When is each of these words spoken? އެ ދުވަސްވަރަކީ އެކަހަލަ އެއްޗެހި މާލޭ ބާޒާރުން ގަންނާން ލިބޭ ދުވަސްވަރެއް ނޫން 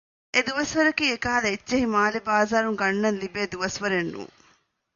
އެ 0.33 0.39
ދުވަސްވަރަކީ 0.47 1.05
އެކަހަލަ 1.11 1.47
އެއްޗެހި 1.51 1.87
މާލޭ 1.93 2.17
ބާޒާރުން 2.27 2.77
ގަންނާން 2.81 3.19
ލިބޭ 3.21 3.41
ދުވަސްވަރެއް 3.51 4.11
ނޫން 4.13 4.33